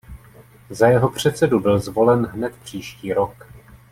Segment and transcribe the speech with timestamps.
[0.69, 3.47] Za jeho předsedu byl zvolen hned příští rok.